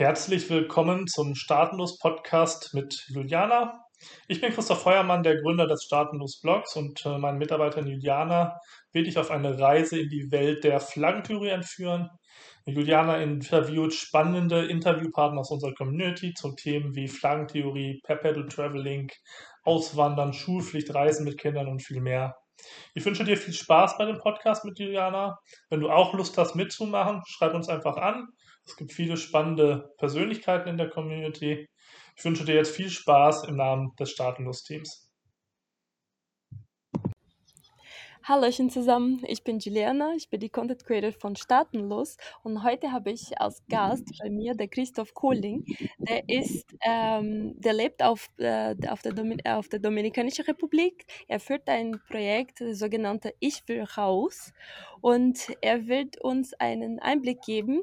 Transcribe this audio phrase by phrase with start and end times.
[0.00, 3.84] Herzlich willkommen zum Staatenlos Podcast mit Juliana.
[4.28, 8.58] Ich bin Christoph Feuermann, der Gründer des Staatenlos Blogs und äh, meine Mitarbeiterin Juliana
[8.94, 12.08] will dich auf eine Reise in die Welt der Flaggentheorie entführen.
[12.64, 19.10] Juliana interviewt spannende Interviewpartner aus unserer Community zu Themen wie Flaggentheorie, Perpetual Traveling,
[19.64, 22.36] Auswandern, Schulpflicht, Reisen mit Kindern und viel mehr.
[22.94, 25.38] Ich wünsche dir viel Spaß bei dem Podcast mit Juliana.
[25.68, 28.28] Wenn du auch Lust hast mitzumachen, schreib uns einfach an.
[28.70, 31.66] Es gibt viele spannende Persönlichkeiten in der Community.
[32.16, 35.10] Ich wünsche dir jetzt viel Spaß im Namen des Staatenlos-Teams.
[38.22, 43.10] Hallöchen zusammen, ich bin Juliana, ich bin die Content Creator von Staatenlos und heute habe
[43.10, 45.64] ich als Gast bei mir der Christoph Kohling.
[45.98, 51.06] Der ist, ähm, der lebt auf, äh, auf, der auf der Dominikanischen Republik.
[51.26, 54.52] Er führt ein Projekt, das sogenannte Ich will raus
[55.00, 57.82] und er wird uns einen Einblick geben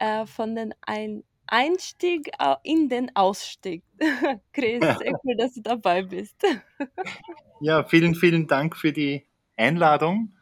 [0.00, 2.30] äh, von den ein Einstieg
[2.62, 3.82] in den Ausstieg.
[4.52, 6.34] Chris, sehr cool, dass du dabei bist.
[7.60, 9.24] ja, vielen, vielen Dank für die
[9.56, 10.34] Einladung.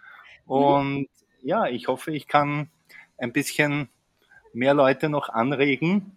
[0.47, 0.53] Mhm.
[0.53, 1.09] Und mhm.
[1.43, 2.71] ja, ich hoffe, ich kann
[3.19, 3.89] ein bisschen
[4.53, 6.13] mehr Leute noch anregen,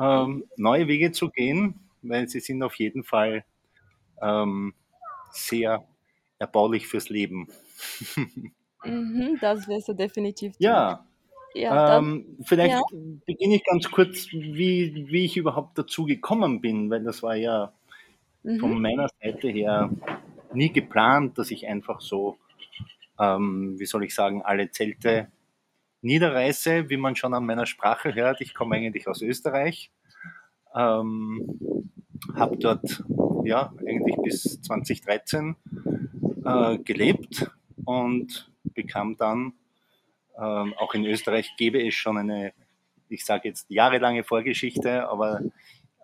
[0.00, 3.44] ähm, neue Wege zu gehen, weil sie sind auf jeden Fall
[4.20, 4.74] ähm,
[5.30, 5.84] sehr
[6.38, 7.48] erbaulich fürs Leben.
[8.84, 10.52] mhm, das wirst du definitiv.
[10.52, 10.60] Tun.
[10.60, 11.06] Ja.
[11.54, 12.98] Ja, ähm, vielleicht ja.
[13.26, 17.72] beginne ich ganz kurz, wie, wie ich überhaupt dazu gekommen bin, weil das war ja
[18.42, 18.58] mhm.
[18.58, 19.90] von meiner Seite her
[20.54, 22.38] nie geplant, dass ich einfach so,
[23.18, 25.28] ähm, wie soll ich sagen, alle Zelte
[26.02, 28.40] niederreiße, wie man schon an meiner Sprache hört.
[28.40, 29.90] Ich komme eigentlich aus Österreich,
[30.74, 31.58] ähm,
[32.34, 33.04] habe dort
[33.44, 35.56] ja eigentlich bis 2013
[36.44, 37.50] äh, gelebt
[37.84, 39.54] und bekam dann
[40.38, 42.52] ähm, auch in Österreich gäbe es schon eine,
[43.08, 45.40] ich sage jetzt jahrelange Vorgeschichte, aber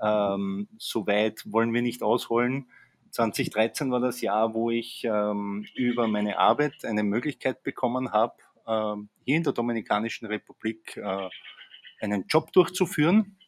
[0.02, 2.66] ähm, so weit wollen wir nicht ausholen.
[3.10, 8.34] 2013 war das Jahr, wo ich ähm, über meine Arbeit eine Möglichkeit bekommen habe,
[8.66, 11.28] ähm, hier in der Dominikanischen Republik äh,
[12.00, 13.38] einen Job durchzuführen.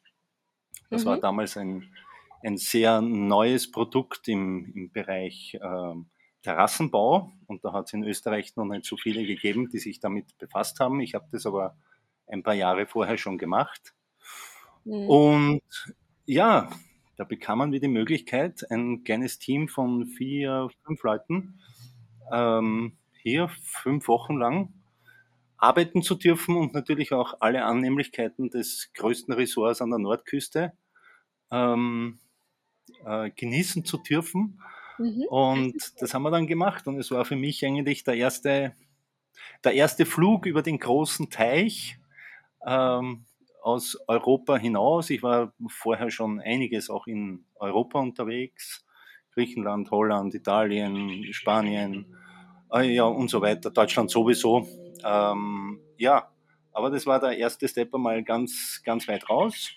[0.88, 1.08] Das mhm.
[1.08, 1.94] war damals ein,
[2.42, 5.94] ein sehr neues Produkt im, im Bereich äh,
[6.42, 10.36] Terrassenbau und da hat es in Österreich noch nicht so viele gegeben, die sich damit
[10.38, 11.00] befasst haben.
[11.00, 11.76] Ich habe das aber
[12.26, 13.94] ein paar Jahre vorher schon gemacht.
[14.84, 15.08] Mhm.
[15.08, 15.94] Und
[16.26, 16.70] ja,
[17.16, 21.60] da bekam man wir die Möglichkeit, ein kleines Team von vier, fünf Leuten
[22.32, 24.72] ähm, hier fünf Wochen lang
[25.58, 30.72] arbeiten zu dürfen und natürlich auch alle Annehmlichkeiten des größten Ressorts an der Nordküste
[31.50, 32.18] ähm,
[33.04, 34.60] äh, genießen zu dürfen.
[35.00, 35.24] Mhm.
[35.28, 38.74] Und das haben wir dann gemacht und es war für mich eigentlich der erste,
[39.64, 41.98] der erste Flug über den großen Teich.
[42.66, 43.24] Ähm,
[43.62, 45.10] aus Europa hinaus.
[45.10, 48.84] Ich war vorher schon einiges auch in Europa unterwegs.
[49.34, 52.16] Griechenland, Holland, Italien, Spanien,
[52.72, 53.70] äh, ja, und so weiter.
[53.70, 54.66] Deutschland sowieso.
[55.04, 56.30] Ähm, ja,
[56.72, 59.70] aber das war der erste Step einmal ganz, ganz weit raus.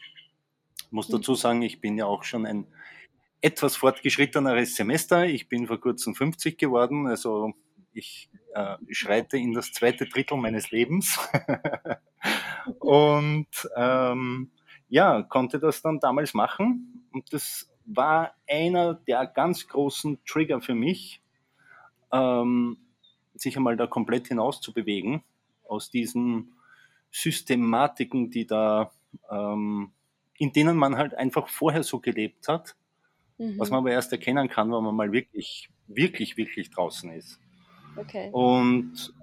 [0.86, 1.14] Ich muss mhm.
[1.14, 2.66] dazu sagen, ich bin ja auch schon ein
[3.44, 5.26] etwas fortgeschritteneres Semester.
[5.26, 7.54] Ich bin vor kurzem 50 geworden, also
[7.92, 11.20] ich äh, schreite in das zweite Drittel meines Lebens.
[12.80, 14.52] und ähm,
[14.88, 17.06] ja, konnte das dann damals machen.
[17.12, 21.22] Und das war einer der ganz großen Trigger für mich,
[22.14, 22.78] ähm,
[23.34, 25.22] sich einmal da komplett hinaus zu bewegen
[25.68, 26.54] aus diesen
[27.12, 28.94] Systematiken, die da,
[29.30, 29.92] ähm,
[30.38, 32.78] in denen man halt einfach vorher so gelebt hat,
[33.44, 33.60] mhm.
[33.60, 37.40] was man aber erst erkennen kann, wenn man mal wirklich, wirklich, wirklich draußen ist.
[37.96, 38.30] Okay.
[38.32, 39.14] Und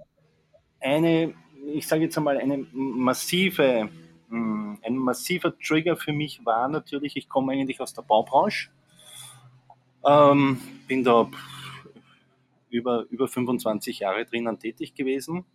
[0.79, 1.33] eine,
[1.73, 3.89] ich sage jetzt einmal, eine massive,
[4.29, 8.69] hm, ein massiver Trigger für mich war natürlich, ich komme eigentlich aus der Baubranche,
[10.05, 11.29] ähm, bin da
[12.69, 15.45] über, über 25 Jahre drinnen tätig gewesen.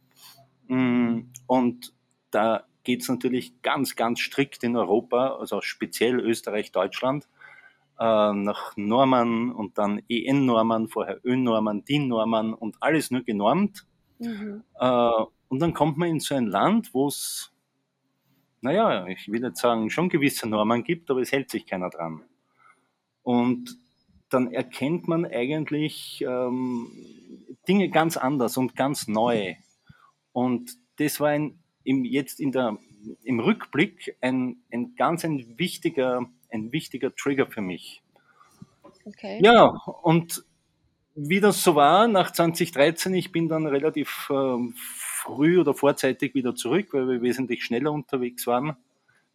[0.69, 1.93] Hm, und
[2.31, 7.27] da geht es natürlich ganz, ganz strikt in Europa, also speziell Österreich, Deutschland,
[7.99, 13.87] äh, nach Normen und dann EN-Normen, vorher Ö-Normen, DIN-Normen und alles nur genormt.
[14.19, 14.63] Mhm.
[14.79, 15.11] Äh,
[15.49, 17.53] und dann kommt man in so ein Land, wo es,
[18.61, 22.23] naja, ich will jetzt sagen, schon gewisse Normen gibt, aber es hält sich keiner dran.
[23.23, 23.77] Und
[24.29, 26.91] dann erkennt man eigentlich ähm,
[27.69, 29.55] Dinge ganz anders und ganz neu.
[30.33, 32.79] Und das war ein, im, jetzt in der,
[33.23, 38.03] im Rückblick ein, ein ganz ein wichtiger ein wichtiger Trigger für mich.
[39.05, 39.41] Okay.
[39.43, 39.67] Ja,
[40.03, 40.45] und
[41.15, 46.55] wie das so war, nach 2013, ich bin dann relativ äh, früh oder vorzeitig wieder
[46.55, 48.77] zurück, weil wir wesentlich schneller unterwegs waren.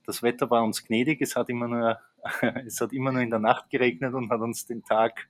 [0.06, 2.00] das Wetter war uns gnädig, es hat immer nur,
[2.66, 5.28] es hat immer nur in der Nacht geregnet und hat uns den Tag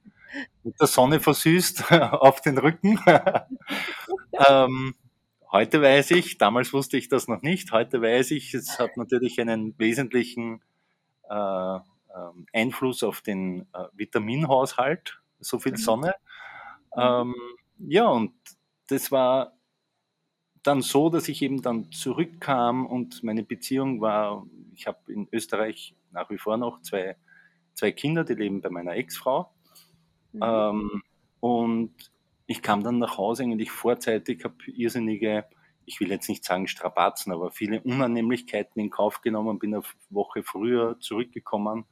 [0.64, 3.00] mit der Sonne versüßt auf den Rücken.
[4.50, 4.96] ähm,
[5.52, 9.40] heute weiß ich, damals wusste ich das noch nicht, heute weiß ich, es hat natürlich
[9.40, 10.62] einen wesentlichen
[12.54, 15.78] Einfluss auf den äh, Vitaminhaushalt, so viel mhm.
[15.78, 16.16] Sonne.
[16.96, 17.02] Mhm.
[17.02, 17.36] Ähm,
[17.80, 18.34] ja, und
[18.88, 19.54] das war
[20.64, 25.96] dann so, dass ich eben dann zurückkam und meine Beziehung war, ich habe in Österreich
[26.12, 27.16] nach wie vor noch zwei,
[27.74, 29.52] zwei Kinder, die leben bei meiner Ex-Frau.
[30.34, 30.42] Mhm.
[30.44, 31.04] Ähm,
[31.40, 31.94] und
[32.46, 35.46] ich kam dann nach Hause eigentlich vorzeitig, habe irrsinnige,
[35.92, 40.42] ich will jetzt nicht sagen Strapazen, aber viele Unannehmlichkeiten in Kauf genommen, bin eine Woche
[40.42, 41.84] früher zurückgekommen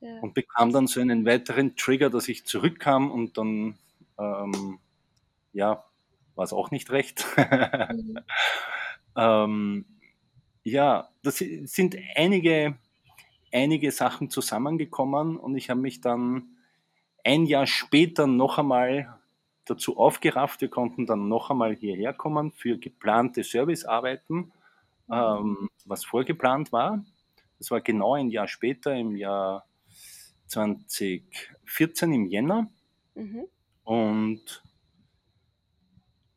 [0.00, 0.18] ja.
[0.20, 3.78] und bekam dann so einen weiteren Trigger, dass ich zurückkam und dann,
[4.18, 4.80] ähm,
[5.52, 5.84] ja,
[6.34, 7.24] war es auch nicht recht.
[7.36, 8.18] mhm.
[9.16, 9.86] ähm,
[10.64, 12.76] ja, das sind einige,
[13.52, 16.56] einige Sachen zusammengekommen und ich habe mich dann
[17.24, 19.16] ein Jahr später noch einmal
[19.66, 20.60] dazu aufgerafft.
[20.60, 24.52] Wir konnten dann noch einmal hierher kommen für geplante Servicearbeiten,
[25.10, 27.04] ähm, was vorgeplant war.
[27.58, 29.66] Das war genau ein Jahr später, im Jahr
[30.46, 32.70] 2014 im Jänner.
[33.14, 33.46] Mhm.
[33.84, 34.62] Und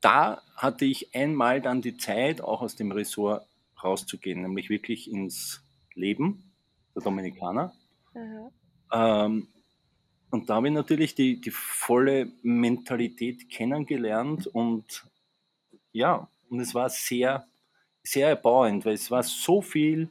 [0.02, 3.46] da hatte ich einmal dann die Zeit, auch aus dem Ressort
[3.84, 6.52] rauszugehen, nämlich wirklich ins Leben
[6.96, 7.74] der Dominikaner.
[8.14, 8.50] Mhm.
[8.92, 9.48] Ähm,
[10.32, 15.06] und da habe ich natürlich die, die volle Mentalität kennengelernt und
[15.92, 17.48] ja, und es war sehr,
[18.04, 20.10] sehr erbauend, weil es war so viel,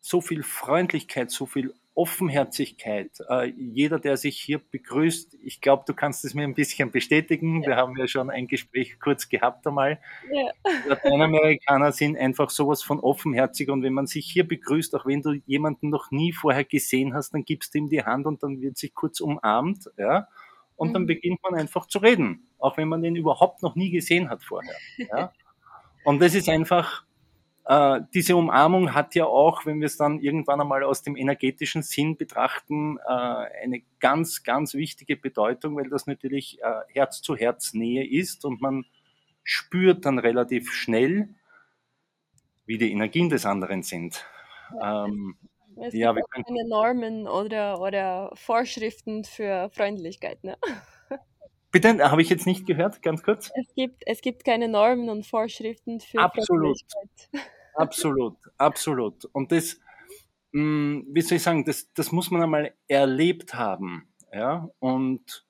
[0.00, 3.10] so viel Freundlichkeit, so viel Offenherzigkeit.
[3.28, 7.62] Äh, jeder, der sich hier begrüßt, ich glaube, du kannst es mir ein bisschen bestätigen.
[7.62, 7.68] Ja.
[7.68, 10.00] Wir haben ja schon ein Gespräch kurz gehabt einmal.
[10.32, 10.50] Ja.
[10.86, 15.34] Lateinamerikaner sind einfach sowas von offenherzig und wenn man sich hier begrüßt, auch wenn du
[15.46, 18.78] jemanden noch nie vorher gesehen hast, dann gibst du ihm die Hand und dann wird
[18.78, 20.28] sich kurz umarmt, ja.
[20.76, 20.92] Und mhm.
[20.94, 24.42] dann beginnt man einfach zu reden, auch wenn man den überhaupt noch nie gesehen hat
[24.42, 24.74] vorher.
[24.96, 25.32] Ja.
[26.04, 27.04] Und das ist einfach,
[27.64, 31.82] äh, diese Umarmung hat ja auch, wenn wir es dann irgendwann einmal aus dem energetischen
[31.82, 37.72] Sinn betrachten, äh, eine ganz, ganz wichtige Bedeutung, weil das natürlich äh, Herz zu Herz
[37.72, 38.84] Nähe ist und man
[39.44, 41.28] spürt dann relativ schnell,
[42.66, 44.24] wie die Energien des anderen sind.
[44.82, 45.36] Ähm,
[45.76, 50.42] es ja, gibt keine Normen oder, oder Vorschriften für Freundlichkeit.
[50.44, 50.56] Ne?
[51.72, 53.50] Bitte, habe ich jetzt nicht gehört, ganz kurz?
[53.54, 56.78] Es gibt, es gibt keine Normen und Vorschriften für Absolut.
[57.74, 59.24] Absolut, absolut.
[59.32, 59.80] Und das,
[60.52, 64.12] mh, hm, wie soll ich sagen, das, das muss man einmal erlebt haben.
[64.30, 64.68] Ja?
[64.78, 65.46] Und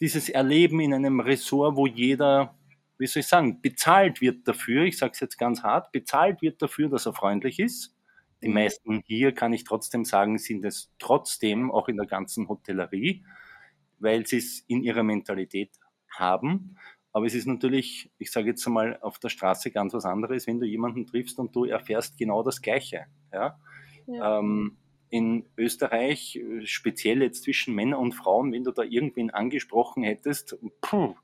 [0.00, 2.58] dieses Erleben in einem Ressort, wo jeder,
[2.96, 6.62] wie soll ich sagen, bezahlt wird dafür, ich sage es jetzt ganz hart, bezahlt wird
[6.62, 7.94] dafür, dass er freundlich ist.
[8.42, 8.54] Die mhm.
[8.54, 13.22] meisten hier, kann ich trotzdem sagen, sind es trotzdem, auch in der ganzen Hotellerie
[14.00, 15.70] weil sie es in ihrer Mentalität
[16.10, 16.76] haben.
[17.12, 20.60] Aber es ist natürlich, ich sage jetzt einmal, auf der Straße ganz was anderes, wenn
[20.60, 23.06] du jemanden triffst und du erfährst genau das Gleiche.
[23.32, 23.58] Ja?
[24.06, 24.38] ja.
[24.38, 24.76] Ähm,
[25.10, 31.16] in Österreich, speziell jetzt zwischen Männern und Frauen, wenn du da irgendwen angesprochen hättest, puh,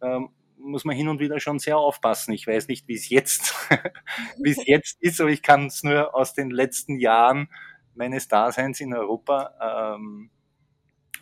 [0.00, 2.32] ähm, muss man hin und wieder schon sehr aufpassen.
[2.32, 3.54] Ich weiß nicht, wie es jetzt,
[4.42, 7.48] wie es jetzt ist, aber ich kann es nur aus den letzten Jahren
[7.94, 10.30] meines Daseins in Europa ähm,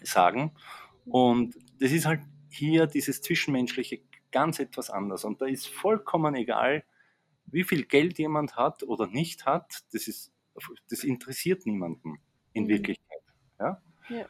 [0.03, 0.53] sagen.
[1.05, 4.01] Und das ist halt hier dieses Zwischenmenschliche
[4.33, 5.25] ganz etwas anders.
[5.25, 6.85] Und da ist vollkommen egal,
[7.47, 9.85] wie viel Geld jemand hat oder nicht hat.
[9.93, 10.33] Das, ist,
[10.91, 12.19] das interessiert niemanden
[12.53, 12.69] in mhm.
[12.69, 13.23] Wirklichkeit.
[13.59, 13.83] Ja?
[14.09, 14.27] ja?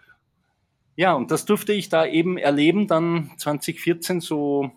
[0.96, 1.14] Ja.
[1.14, 4.70] und das durfte ich da eben erleben, dann 2014 so,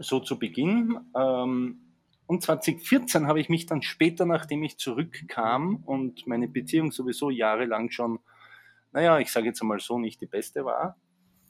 [0.00, 0.98] so zu Beginn.
[1.16, 1.80] Ähm,
[2.26, 7.90] und 2014 habe ich mich dann später, nachdem ich zurückkam und meine Beziehung sowieso jahrelang
[7.90, 8.18] schon
[8.94, 10.96] naja, ich sage jetzt einmal so, nicht die beste war.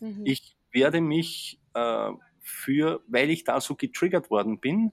[0.00, 0.22] Mhm.
[0.24, 2.10] Ich werde mich äh,
[2.40, 4.92] für, weil ich da so getriggert worden bin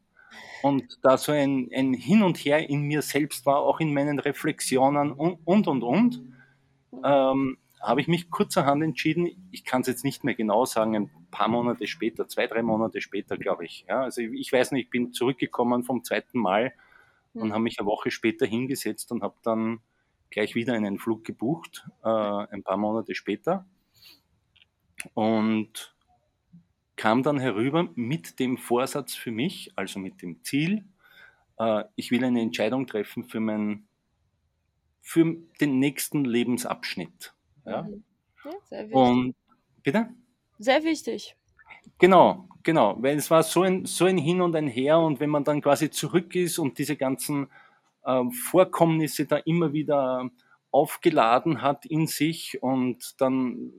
[0.62, 4.20] und da so ein, ein Hin und Her in mir selbst war, auch in meinen
[4.20, 6.22] Reflexionen und, und, und, und
[7.04, 11.10] ähm, habe ich mich kurzerhand entschieden, ich kann es jetzt nicht mehr genau sagen, ein
[11.32, 13.86] paar Monate später, zwei, drei Monate später, glaube ich.
[13.88, 16.74] Ja, also ich weiß nicht, ich bin zurückgekommen vom zweiten Mal
[17.34, 17.54] und mhm.
[17.54, 19.80] habe mich eine Woche später hingesetzt und habe dann
[20.32, 23.66] gleich wieder einen Flug gebucht, äh, ein paar Monate später.
[25.14, 25.96] Und
[26.96, 30.86] kam dann herüber mit dem Vorsatz für mich, also mit dem Ziel,
[31.58, 33.88] äh, ich will eine Entscheidung treffen für, mein,
[35.02, 37.34] für den nächsten Lebensabschnitt.
[37.66, 37.84] Ja?
[37.84, 38.04] Mhm.
[38.44, 38.96] ja sehr wichtig.
[38.96, 39.36] Und
[39.84, 40.10] bitte?
[40.60, 41.36] Sehr wichtig.
[41.98, 45.30] Genau, genau, weil es war so ein, so ein Hin und ein Her und wenn
[45.30, 47.48] man dann quasi zurück ist und diese ganzen
[48.04, 50.30] Vorkommnisse da immer wieder
[50.72, 53.74] aufgeladen hat in sich und dann,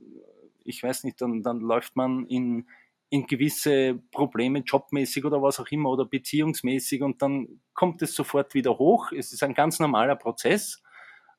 [0.63, 2.67] ich weiß nicht, dann, dann läuft man in,
[3.09, 8.53] in gewisse Probleme jobmäßig oder was auch immer oder beziehungsmäßig und dann kommt es sofort
[8.53, 9.11] wieder hoch.
[9.11, 10.81] Es ist ein ganz normaler Prozess,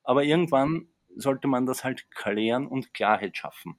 [0.03, 3.77] aber irgendwann sollte man das halt klären und Klarheit schaffen.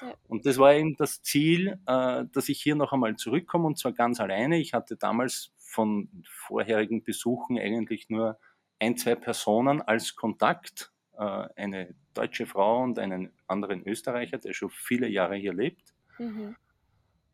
[0.00, 0.14] Ja.
[0.28, 3.92] Und das war eben das Ziel, äh, dass ich hier noch einmal zurückkomme und zwar
[3.92, 4.58] ganz alleine.
[4.58, 8.38] Ich hatte damals von vorherigen Besuchen eigentlich nur
[8.78, 14.70] ein, zwei Personen als Kontakt äh, eine deutsche Frau und einen anderen Österreicher, der schon
[14.70, 15.94] viele Jahre hier lebt.
[16.18, 16.56] Mhm.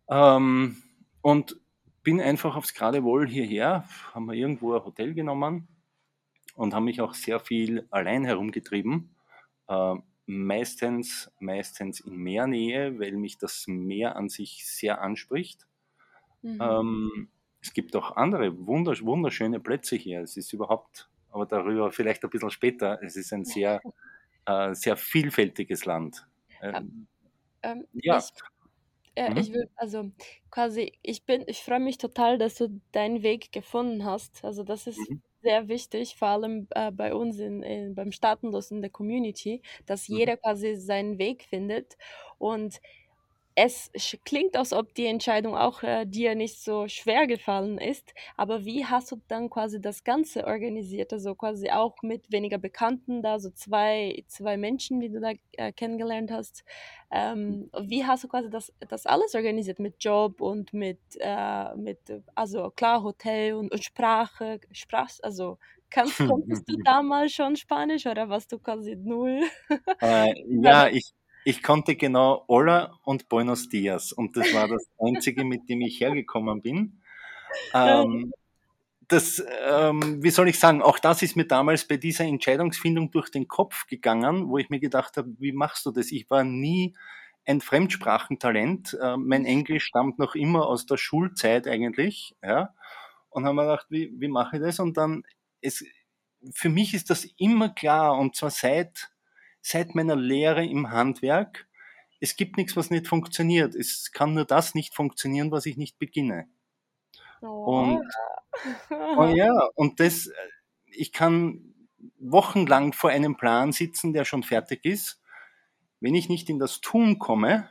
[0.09, 0.83] Ähm,
[1.21, 1.57] und
[2.03, 5.69] bin einfach aufs Geradewohl hierher, haben wir irgendwo ein Hotel genommen
[6.55, 9.15] und haben mich auch sehr viel allein herumgetrieben.
[9.69, 9.95] Äh,
[10.27, 15.67] meistens, meistens in Meernähe, weil mich das Meer an sich sehr anspricht.
[16.43, 16.59] Mhm.
[16.61, 17.29] Ähm,
[17.62, 20.21] es gibt auch andere wunderschöne Plätze hier.
[20.21, 23.00] Es ist überhaupt aber darüber vielleicht ein bisschen später.
[23.02, 23.81] Es ist ein sehr,
[24.47, 26.26] äh, sehr vielfältiges Land.
[26.61, 27.07] Ähm,
[27.62, 28.19] ähm, ja.
[28.19, 28.31] Ich,
[29.14, 29.37] äh, mhm.
[29.38, 30.11] ich will, also
[30.50, 34.45] quasi, ich bin, ich freue mich total, dass du deinen Weg gefunden hast.
[34.45, 35.23] Also das ist mhm.
[35.42, 40.09] sehr wichtig, vor allem äh, bei uns in, in, beim Staatenlos in der Community, dass
[40.09, 40.16] mhm.
[40.19, 41.97] jeder quasi seinen Weg findet.
[42.38, 42.81] Und
[43.55, 43.91] es
[44.25, 48.87] klingt, als ob die Entscheidung auch äh, dir nicht so schwer gefallen ist, aber wie
[48.87, 51.13] hast du dann quasi das Ganze organisiert?
[51.13, 55.73] Also quasi auch mit weniger Bekannten da, so zwei, zwei Menschen, die du da äh,
[55.73, 56.65] kennengelernt hast.
[57.11, 61.99] Ähm, wie hast du quasi das, das alles organisiert mit Job und mit, äh, mit
[62.35, 65.59] also klar, Hotel und, und Sprache, Sprach, also
[65.93, 69.43] Kannst, konntest du damals schon Spanisch oder warst du quasi null?
[70.01, 71.13] Äh, ja, ich,
[71.45, 76.01] ich konnte genau Hola und Buenos Dias und das war das einzige, mit dem ich
[76.01, 77.01] hergekommen bin.
[77.75, 78.33] Ähm,
[79.09, 83.31] das, ähm, wie soll ich sagen, auch das ist mir damals bei dieser Entscheidungsfindung durch
[83.31, 86.13] den Kopf gegangen, wo ich mir gedacht habe, wie machst du das?
[86.13, 86.95] Ich war nie
[87.45, 88.97] ein Fremdsprachentalent.
[89.03, 92.75] Äh, mein Englisch stammt noch immer aus der Schulzeit eigentlich, ja.
[93.31, 94.79] Und haben mir gedacht, wie, wie mache ich das?
[94.79, 95.25] Und dann,
[95.61, 95.85] es,
[96.53, 99.12] für mich ist das immer klar, und zwar seit
[99.62, 101.66] seit meiner Lehre im Handwerk,
[102.21, 103.75] es gibt nichts, was nicht funktioniert.
[103.75, 106.47] Es kann nur das nicht funktionieren, was ich nicht beginne.
[107.40, 107.97] Oh.
[107.99, 108.09] Und,
[109.16, 110.31] oh ja, und das,
[110.87, 111.75] ich kann
[112.19, 115.21] wochenlang vor einem Plan sitzen, der schon fertig ist.
[116.00, 117.69] Wenn ich nicht in das Tun komme,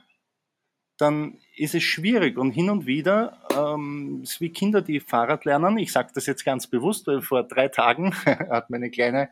[0.98, 2.38] dann ist es schwierig.
[2.38, 5.77] Und hin und wieder, ähm, ist wie Kinder, die Fahrrad lernen.
[5.77, 9.29] Ich sage das jetzt ganz bewusst, weil vor drei Tagen hat meine kleine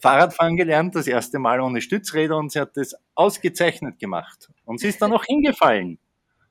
[0.00, 4.50] Fahrradfahren gelernt, das erste Mal ohne Stützräder und sie hat das ausgezeichnet gemacht.
[4.64, 5.98] Und sie ist dann auch hingefallen.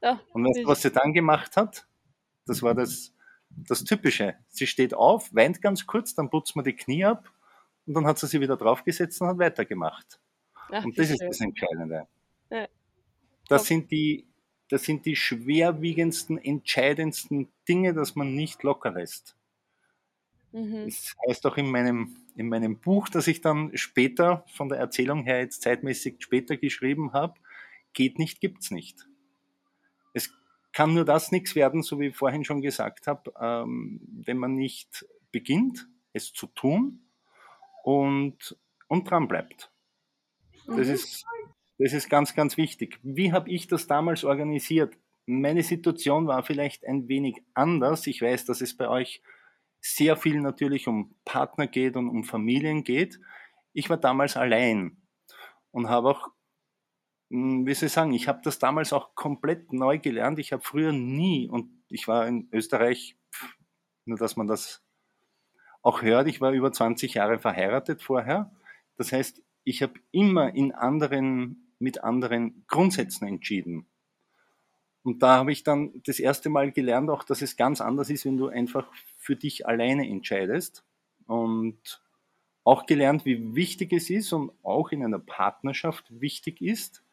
[0.02, 1.88] Ja, und weißt was sie dann gemacht hat?
[2.46, 3.14] Das war das,
[3.50, 4.36] das Typische.
[4.50, 7.30] Sie steht auf, weint ganz kurz, dann putzt man die Knie ab
[7.86, 10.20] und dann hat sie sie wieder draufgesetzt und hat weitergemacht.
[10.72, 12.08] Ach, und das ist das Entscheidende.
[12.50, 12.68] Ja.
[13.48, 14.28] Das sind die,
[14.70, 19.36] das sind die schwerwiegendsten, entscheidendsten Dinge, dass man nicht locker lässt.
[20.54, 20.86] Mhm.
[20.86, 25.24] Das heißt auch in meinem, in meinem Buch, das ich dann später, von der Erzählung
[25.24, 27.34] her jetzt zeitmäßig später geschrieben habe,
[27.94, 29.08] geht nicht, gibt's nicht.
[30.14, 30.32] Es
[30.72, 34.56] kann nur das nichts werden, so wie ich vorhin schon gesagt habe, ähm, wenn man
[34.56, 37.02] nicht beginnt, es zu tun
[37.84, 38.56] und,
[38.88, 39.72] und dran bleibt.
[40.68, 40.94] Das, mhm.
[40.94, 41.26] ist,
[41.80, 43.00] das ist ganz, ganz wichtig.
[43.02, 44.96] Wie habe ich das damals organisiert?
[45.26, 48.06] Meine Situation war vielleicht ein wenig anders.
[48.06, 49.22] Ich weiß, dass es bei euch
[49.84, 53.20] sehr viel natürlich um Partner geht und um Familien geht.
[53.74, 54.98] Ich war damals allein
[55.72, 56.30] und habe auch,
[57.30, 60.40] hm, wie soll ich sagen, ich habe das damals auch komplett neu gelernt.
[60.40, 63.18] Ich habe früher nie, und ich war in Österreich,
[64.06, 64.86] nur dass man das
[65.82, 68.56] auch hört, ich war über 20 Jahre verheiratet vorher.
[68.96, 73.86] Das heißt, ich habe immer in anderen, mit anderen Grundsätzen entschieden.
[75.04, 78.26] Und da habe ich dann das erste Mal gelernt, auch dass es ganz anders ist,
[78.26, 80.86] wenn du einfach für dich alleine entscheidest.
[81.28, 82.02] Und
[82.64, 87.04] auch gelernt, wie wichtig es ist und auch in einer Partnerschaft wichtig ist,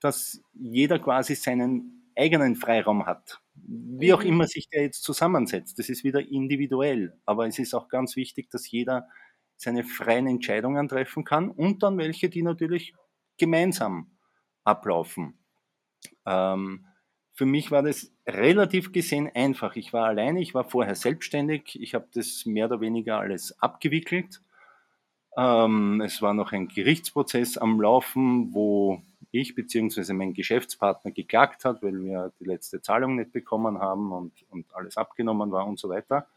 [0.00, 3.40] dass jeder quasi seinen eigenen Freiraum hat.
[3.54, 4.28] Wie auch mhm.
[4.28, 5.78] immer sich der jetzt zusammensetzt.
[5.78, 7.16] Das ist wieder individuell.
[7.24, 9.08] Aber es ist auch ganz wichtig, dass jeder
[9.56, 12.94] seine freien Entscheidungen treffen kann und dann welche, die natürlich
[13.38, 14.10] gemeinsam
[14.64, 15.38] ablaufen.
[16.26, 16.84] Ähm,
[17.42, 19.74] für mich war das relativ gesehen einfach.
[19.74, 24.40] Ich war alleine, ich war vorher selbstständig, ich habe das mehr oder weniger alles abgewickelt.
[25.36, 30.12] Ähm, es war noch ein Gerichtsprozess am Laufen, wo ich bzw.
[30.12, 34.96] mein Geschäftspartner geklagt hat, weil wir die letzte Zahlung nicht bekommen haben und, und alles
[34.96, 36.28] abgenommen war und so weiter.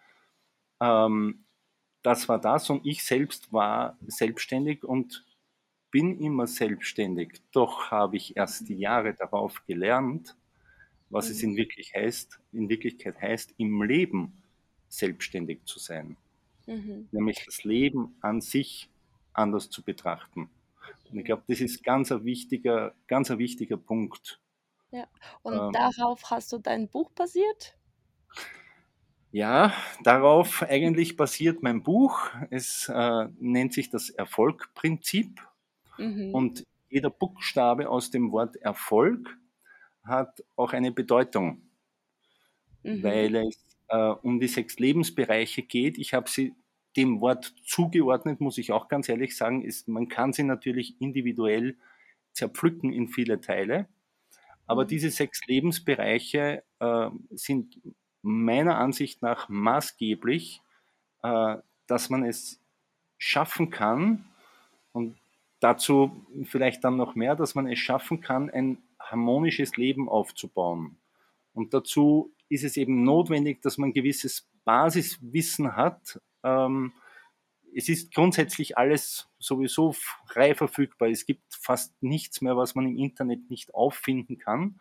[0.81, 1.45] Ähm,
[2.01, 5.23] das war das und ich selbst war selbstständig und
[5.91, 7.43] bin immer selbstständig.
[7.51, 10.35] Doch habe ich erst die Jahre darauf gelernt,
[11.09, 11.57] was es in, mhm.
[11.57, 14.41] wirklich heißt, in Wirklichkeit heißt, im Leben
[14.87, 16.17] selbstständig zu sein.
[16.67, 17.07] Mhm.
[17.11, 18.89] Nämlich das Leben an sich
[19.33, 20.49] anders zu betrachten.
[21.11, 24.39] Und ich glaube, das ist ganz ein wichtiger, ganz ein wichtiger Punkt.
[24.91, 25.07] Ja,
[25.43, 27.77] und ähm, darauf hast du dein Buch basiert?
[29.31, 32.29] Ja, darauf eigentlich basiert mein Buch.
[32.49, 35.41] Es äh, nennt sich das Erfolgprinzip.
[35.97, 36.33] Mhm.
[36.33, 39.37] Und jeder Buchstabe aus dem Wort Erfolg
[40.05, 41.61] hat auch eine Bedeutung,
[42.83, 43.03] mhm.
[43.03, 45.97] weil es äh, um die sechs Lebensbereiche geht.
[45.97, 46.53] Ich habe sie
[46.95, 51.75] dem Wort zugeordnet, muss ich auch ganz ehrlich sagen, ist, man kann sie natürlich individuell
[52.31, 53.87] zerpflücken in viele Teile.
[54.67, 54.87] Aber mhm.
[54.87, 57.79] diese sechs Lebensbereiche äh, sind
[58.21, 60.61] meiner Ansicht nach maßgeblich,
[61.23, 61.57] äh,
[61.87, 62.59] dass man es
[63.17, 64.25] schaffen kann,
[64.95, 65.17] und
[65.59, 70.97] dazu vielleicht dann noch mehr, dass man es schaffen kann, ein harmonisches Leben aufzubauen.
[71.53, 76.21] Und dazu ist es eben notwendig, dass man gewisses Basiswissen hat.
[76.43, 76.93] Ähm,
[77.73, 79.93] es ist grundsätzlich alles sowieso
[80.27, 81.09] frei verfügbar.
[81.09, 84.79] Es gibt fast nichts mehr, was man im Internet nicht auffinden kann.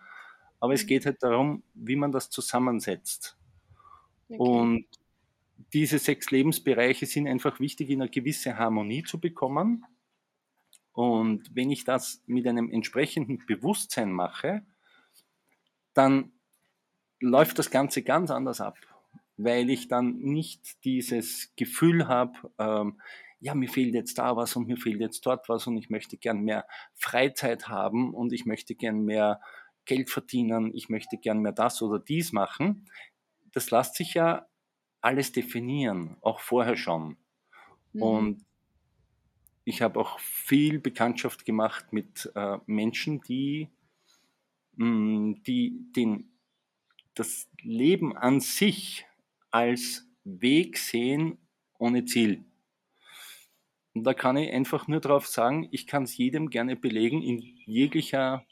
[0.61, 0.89] Aber es mhm.
[0.89, 3.37] geht halt darum, wie man das zusammensetzt.
[4.29, 4.39] Okay.
[4.39, 4.87] Und
[5.73, 9.85] diese sechs Lebensbereiche sind einfach wichtig, in eine gewisse Harmonie zu bekommen.
[10.95, 14.65] Und wenn ich das mit einem entsprechenden Bewusstsein mache,
[15.93, 16.33] dann
[17.21, 18.79] läuft das Ganze ganz anders ab,
[19.37, 23.01] weil ich dann nicht dieses Gefühl habe, ähm,
[23.41, 26.17] ja, mir fehlt jetzt da was und mir fehlt jetzt dort was und ich möchte
[26.17, 29.41] gern mehr Freizeit haben und ich möchte gern mehr
[29.85, 32.89] Geld verdienen, ich möchte gern mehr das oder dies machen.
[33.53, 34.47] Das lässt sich ja
[35.01, 37.17] alles definieren, auch vorher schon.
[37.93, 38.03] Mhm.
[38.03, 38.47] Und
[39.65, 43.69] ich habe auch viel Bekanntschaft gemacht mit äh, Menschen, die,
[44.77, 46.31] mh, mm, die den,
[47.15, 49.07] das Leben an sich
[49.51, 51.39] als Weg sehen
[51.79, 52.45] ohne Ziel.
[53.95, 57.39] Und da kann ich einfach nur darauf sagen, ich kann es jedem gerne belegen, in
[57.39, 58.45] jeglicher,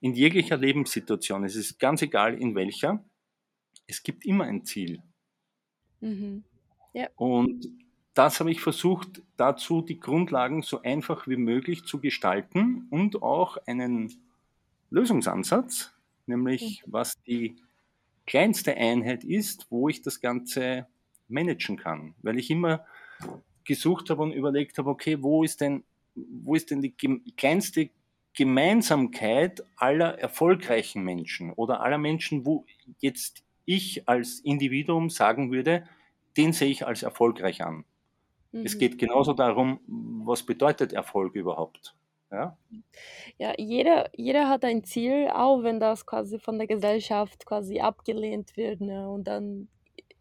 [0.00, 1.44] in jeglicher Lebenssituation.
[1.44, 3.02] Es ist ganz egal in welcher.
[3.86, 5.02] Es gibt immer ein Ziel.
[6.00, 6.44] Mhm.
[6.92, 7.08] Ja.
[7.16, 7.66] Und
[8.16, 13.58] das habe ich versucht, dazu die Grundlagen so einfach wie möglich zu gestalten und auch
[13.66, 14.10] einen
[14.88, 15.92] Lösungsansatz,
[16.24, 16.92] nämlich mhm.
[16.92, 17.56] was die
[18.26, 20.86] kleinste Einheit ist, wo ich das Ganze
[21.28, 22.14] managen kann.
[22.22, 22.86] Weil ich immer
[23.64, 26.94] gesucht habe und überlegt habe, okay, wo ist denn, wo ist denn die
[27.36, 27.90] kleinste
[28.32, 32.64] Gemeinsamkeit aller erfolgreichen Menschen oder aller Menschen, wo
[32.98, 35.86] jetzt ich als Individuum sagen würde,
[36.38, 37.84] den sehe ich als erfolgreich an.
[38.52, 38.78] Es mhm.
[38.78, 39.80] geht genauso darum,
[40.24, 41.94] was bedeutet Erfolg überhaupt.
[42.30, 42.56] Ja,
[43.38, 48.56] ja jeder, jeder hat ein Ziel, auch wenn das quasi von der Gesellschaft quasi abgelehnt
[48.56, 48.80] wird.
[48.80, 49.08] Ne?
[49.08, 49.68] Und dann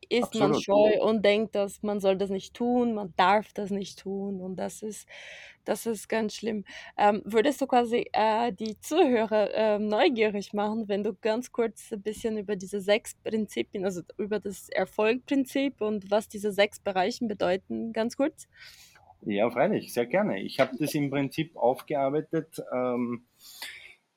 [0.10, 0.52] ist Absolut.
[0.52, 4.42] man scheu und denkt, dass man soll das nicht tun, man darf das nicht tun.
[4.42, 5.08] Und das ist
[5.66, 6.64] das ist ganz schlimm.
[6.98, 12.02] Ähm, würdest du quasi äh, die Zuhörer äh, neugierig machen, wenn du ganz kurz ein
[12.02, 17.92] bisschen über diese sechs Prinzipien, also über das Erfolgprinzip und was diese sechs Bereiche bedeuten,
[17.94, 18.48] ganz kurz?
[19.22, 20.40] Ja, freilich, sehr gerne.
[20.40, 22.62] Ich habe das im Prinzip aufgearbeitet.
[22.72, 23.26] Ähm,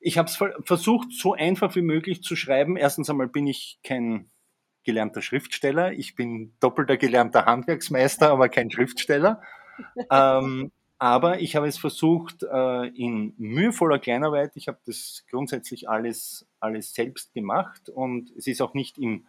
[0.00, 2.76] ich habe es versucht, so einfach wie möglich zu schreiben.
[2.76, 4.30] Erstens einmal bin ich kein
[4.84, 5.92] gelernter Schriftsteller.
[5.92, 9.42] Ich bin doppelter gelernter Handwerksmeister, aber kein Schriftsteller.
[10.10, 14.56] ähm, aber ich habe es versucht äh, in mühevoller Kleinarbeit.
[14.56, 19.26] Ich habe das grundsätzlich alles, alles selbst gemacht und es ist auch nicht im,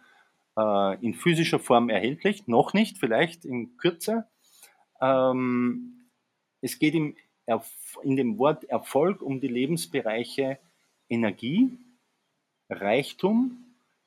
[0.58, 4.26] äh, in physischer Form erhältlich, noch nicht, vielleicht in Kürze.
[5.00, 6.08] Ähm,
[6.60, 7.14] es geht im,
[8.02, 10.58] in dem Wort Erfolg um die Lebensbereiche
[11.08, 11.78] Energie,
[12.68, 13.64] Reichtum,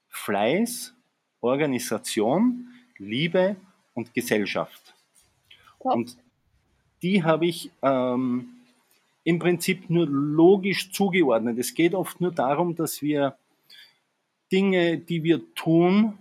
[0.09, 0.95] Fleiß,
[1.43, 3.55] Organisation, Liebe
[3.93, 4.95] und Gesellschaft.
[5.79, 6.17] Und
[7.01, 8.47] die habe ich ähm,
[9.23, 11.59] im Prinzip nur logisch zugeordnet.
[11.59, 13.37] Es geht oft nur darum, dass wir
[14.51, 16.17] Dinge, die wir tun,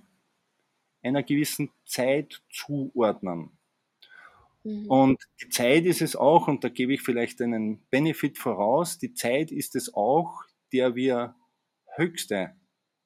[1.02, 3.50] einer gewissen Zeit zuordnen.
[4.64, 4.86] Mhm.
[4.88, 9.14] Und die Zeit ist es auch, und da gebe ich vielleicht einen Benefit voraus, die
[9.14, 11.34] Zeit ist es auch, der wir
[11.94, 12.54] höchste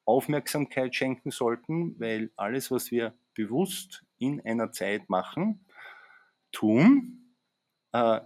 [0.06, 5.60] Aufmerksamkeit schenken sollten, weil alles, was wir bewusst in einer Zeit machen,
[6.52, 7.34] tun,
[7.92, 8.20] äh,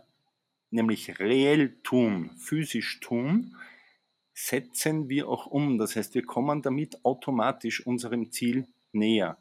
[0.71, 3.57] nämlich reell tun, physisch tun,
[4.35, 5.79] setzen wir auch um.
[5.79, 9.37] Das heißt, wir kommen damit automatisch unserem Ziel näher.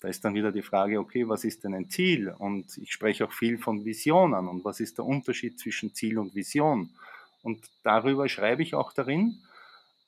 [0.00, 2.28] da ist dann wieder die Frage, okay, was ist denn ein Ziel?
[2.28, 6.34] Und ich spreche auch viel von Visionen und was ist der Unterschied zwischen Ziel und
[6.34, 6.90] Vision?
[7.42, 9.38] Und darüber schreibe ich auch darin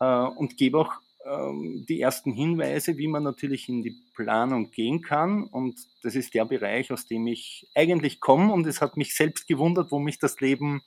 [0.01, 0.93] äh, und gebe auch
[1.89, 5.45] die ersten Hinweise, wie man natürlich in die Planung gehen kann.
[5.45, 8.53] Und das ist der Bereich, aus dem ich eigentlich komme.
[8.53, 10.83] Und es hat mich selbst gewundert, wo mich das Leben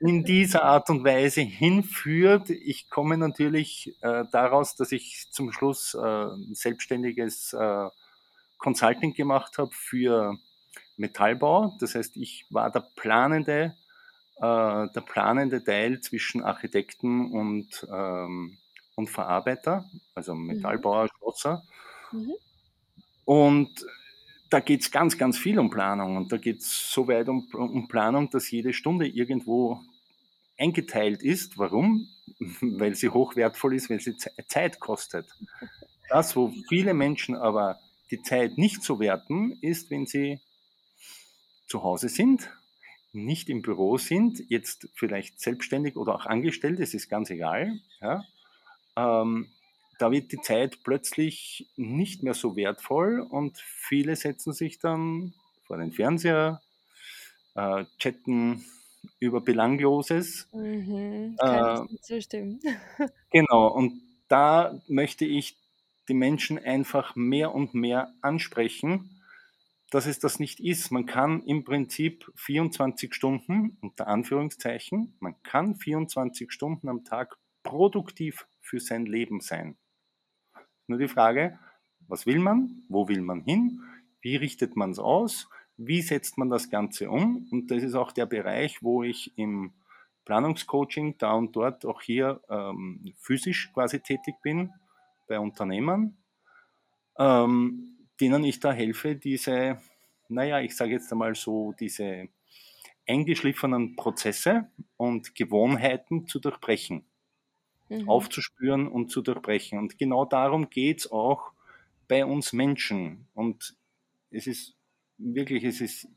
[0.00, 2.50] in dieser Art und Weise hinführt.
[2.50, 7.88] Ich komme natürlich äh, daraus, dass ich zum Schluss äh, ein selbstständiges äh,
[8.58, 10.36] Consulting gemacht habe für
[10.96, 11.76] Metallbau.
[11.78, 13.76] Das heißt, ich war der planende,
[14.38, 18.58] äh, der planende Teil zwischen Architekten und ähm,
[18.94, 20.46] und Verarbeiter, also mhm.
[20.46, 21.62] Metallbauer, Schlosser.
[22.12, 22.32] Mhm.
[23.24, 23.86] Und
[24.50, 26.16] da geht es ganz, ganz viel um Planung.
[26.16, 29.80] Und da geht es so weit um, um Planung, dass jede Stunde irgendwo
[30.58, 31.58] eingeteilt ist.
[31.58, 32.08] Warum?
[32.60, 35.26] Weil sie hochwertvoll ist, weil sie Zeit kostet.
[36.08, 37.78] Das, wo viele Menschen aber
[38.10, 40.40] die Zeit nicht so werten, ist, wenn sie
[41.66, 42.50] zu Hause sind,
[43.12, 48.24] nicht im Büro sind, jetzt vielleicht selbstständig oder auch angestellt, es ist ganz egal, ja,
[48.96, 49.48] ähm,
[49.98, 55.76] da wird die Zeit plötzlich nicht mehr so wertvoll und viele setzen sich dann vor
[55.76, 56.60] den Fernseher,
[57.54, 58.64] äh, chatten
[59.20, 60.48] über Belangloses.
[60.52, 62.60] Mhm, kann äh, ich zustimmen.
[63.30, 65.56] genau, und da möchte ich
[66.08, 69.22] die Menschen einfach mehr und mehr ansprechen,
[69.90, 70.90] dass es das nicht ist.
[70.90, 78.46] Man kann im Prinzip 24 Stunden, unter Anführungszeichen, man kann 24 Stunden am Tag produktiv
[78.62, 79.76] für sein Leben sein.
[80.86, 81.58] Nur die Frage,
[82.08, 83.82] was will man, wo will man hin,
[84.20, 87.48] wie richtet man es aus, wie setzt man das Ganze um?
[87.50, 89.72] Und das ist auch der Bereich, wo ich im
[90.24, 94.70] Planungscoaching da und dort auch hier ähm, physisch quasi tätig bin
[95.26, 96.16] bei Unternehmern,
[97.18, 99.80] ähm, denen ich da helfe, diese,
[100.28, 102.28] naja, ich sage jetzt einmal so, diese
[103.08, 107.04] eingeschliffenen Prozesse und Gewohnheiten zu durchbrechen
[108.00, 108.08] mhm.
[108.08, 109.78] aufzuspüren und zu durchbrechen.
[109.78, 111.52] Und genau darum geht es auch
[112.08, 113.28] bei uns Menschen.
[113.34, 113.76] Und
[114.30, 114.74] es ist
[115.18, 116.08] wirklich, es ist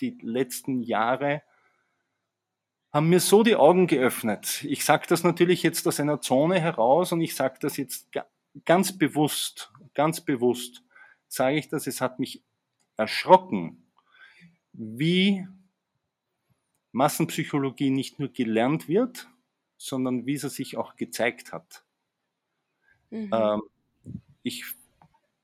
[0.00, 1.42] die letzten Jahre
[2.92, 4.64] haben mir so die Augen geöffnet.
[4.64, 8.08] Ich sage das natürlich jetzt aus einer Zone heraus und ich sage das jetzt
[8.64, 10.82] ganz bewusst, ganz bewusst,
[11.28, 12.42] sage ich das, es hat mich
[12.96, 13.84] erschrocken,
[14.72, 15.46] wie
[16.92, 19.28] Massenpsychologie nicht nur gelernt wird,
[19.78, 21.84] sondern wie sie sich auch gezeigt hat.
[23.10, 23.30] Mhm.
[23.32, 23.62] Ähm,
[24.42, 24.64] ich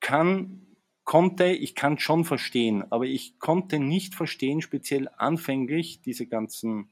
[0.01, 0.67] kann,
[1.05, 6.91] konnte, ich kann schon verstehen, aber ich konnte nicht verstehen, speziell anfänglich, diese ganzen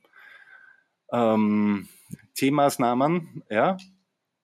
[1.12, 1.88] ähm,
[2.34, 3.76] C-Maßnahmen, ja,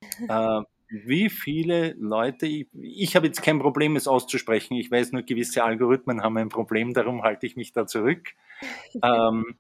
[0.29, 5.23] äh, wie viele Leute, ich, ich habe jetzt kein Problem, es auszusprechen, ich weiß nur,
[5.23, 8.31] gewisse Algorithmen haben ein Problem, darum halte ich mich da zurück.
[9.03, 9.59] ähm,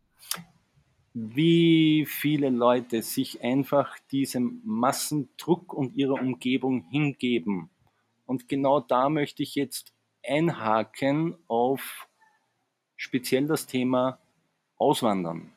[1.20, 7.70] wie viele Leute sich einfach diesem Massendruck und ihrer Umgebung hingeben.
[8.26, 9.92] Und genau da möchte ich jetzt
[10.24, 12.08] einhaken auf
[12.96, 14.20] speziell das Thema
[14.76, 15.52] Auswandern.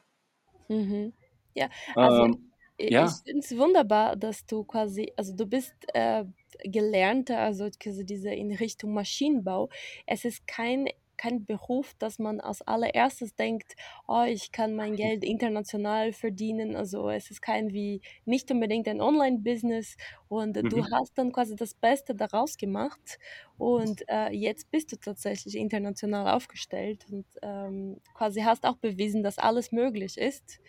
[0.68, 1.14] Mhm.
[1.54, 3.06] Ja, also ähm, ja.
[3.06, 6.26] ich finde es wunderbar, dass du quasi, also du bist äh,
[6.64, 9.70] gelernter, also diese in Richtung Maschinenbau.
[10.06, 10.88] Es ist kein
[11.22, 13.76] kein Beruf, dass man als allererstes denkt,
[14.08, 16.76] oh, ich kann mein Geld international verdienen.
[16.76, 19.98] Also es ist kein wie nicht unbedingt ein Online-Business
[20.30, 20.70] und mhm.
[20.70, 23.20] du hast dann quasi das Beste daraus gemacht
[23.60, 29.38] und äh, jetzt bist du tatsächlich international aufgestellt und ähm, quasi hast auch bewiesen, dass
[29.38, 30.60] alles möglich ist.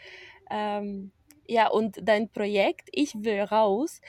[0.50, 1.12] Ähm,
[1.48, 4.02] ja, und dein Projekt Ich will raus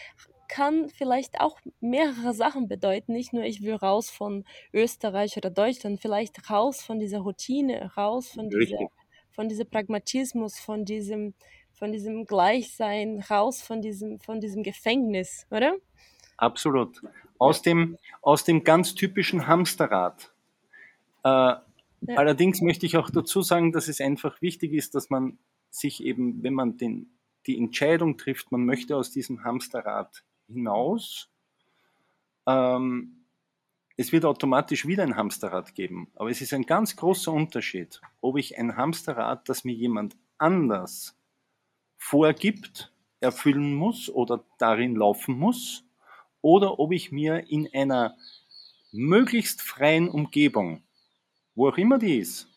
[0.54, 3.13] kann vielleicht auch mehrere Sachen bedeuten.
[3.13, 8.30] Nicht nur, ich will raus von Österreich oder Deutschland, vielleicht raus von dieser Routine, raus
[8.30, 8.78] von dieser,
[9.32, 11.34] von diesem Pragmatismus, von diesem,
[11.72, 15.76] von diesem Gleichsein, raus von diesem, von diesem Gefängnis, oder?
[16.38, 17.02] Absolut.
[17.39, 20.32] Aus dem, aus dem ganz typischen Hamsterrad.
[21.24, 21.63] Äh, ja.
[22.16, 25.39] Allerdings möchte ich auch dazu sagen, dass es einfach wichtig ist, dass man
[25.72, 27.10] sich eben, wenn man den,
[27.48, 31.30] die Entscheidung trifft, man möchte aus diesem Hamsterrad hinaus.
[32.48, 33.26] Ähm,
[33.96, 36.12] es wird automatisch wieder ein Hamsterrad geben.
[36.16, 41.16] Aber es ist ein ganz großer Unterschied, ob ich ein Hamsterrad, das mir jemand anders
[41.98, 45.86] vorgibt, erfüllen muss oder darin laufen muss,
[46.42, 48.18] oder ob ich mir in einer
[48.92, 50.84] möglichst freien Umgebung,
[51.56, 52.48] wo auch immer die ist,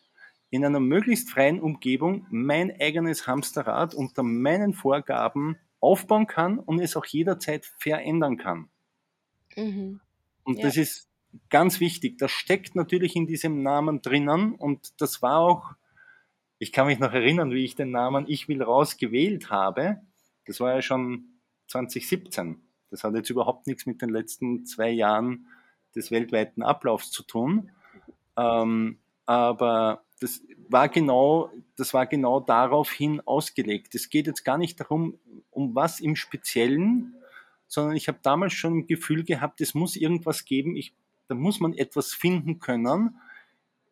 [0.50, 6.96] in einer möglichst freien Umgebung mein eigenes Hamsterrad unter meinen Vorgaben aufbauen kann und es
[6.96, 8.68] auch jederzeit verändern kann.
[9.56, 10.00] Mhm.
[10.44, 10.62] Und ja.
[10.64, 11.08] das ist
[11.50, 15.74] ganz wichtig, das steckt natürlich in diesem Namen drinnen und das war auch,
[16.58, 20.00] ich kann mich noch erinnern, wie ich den Namen Ich will raus gewählt habe.
[20.46, 21.26] Das war ja schon
[21.68, 22.62] 2017.
[22.90, 25.46] Das hat jetzt überhaupt nichts mit den letzten zwei Jahren
[25.94, 27.70] des weltweiten Ablaufs zu tun.
[28.36, 33.94] Ähm, aber das war genau, das war genau daraufhin ausgelegt.
[33.94, 35.18] Es geht jetzt gar nicht darum,
[35.50, 37.14] um was im Speziellen,
[37.66, 40.94] sondern ich habe damals schon ein Gefühl gehabt, es muss irgendwas geben, ich,
[41.28, 43.18] da muss man etwas finden können,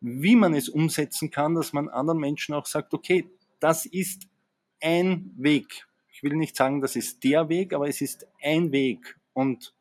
[0.01, 4.27] wie man es umsetzen kann, dass man anderen Menschen auch sagt, okay, das ist
[4.81, 5.87] ein Weg.
[6.11, 9.17] Ich will nicht sagen, das ist der Weg, aber es ist ein Weg.
[9.33, 9.73] Und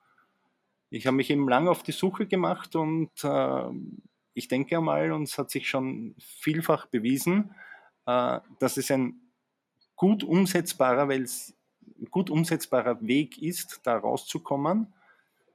[0.91, 3.69] ich habe mich eben lange auf die Suche gemacht und äh,
[4.35, 7.55] ich denke einmal, und es hat sich schon vielfach bewiesen,
[8.07, 9.21] äh, dass es ein
[9.97, 11.57] gut umsetzbarer, weil es
[12.11, 14.93] gut umsetzbarer Weg ist, da rauszukommen,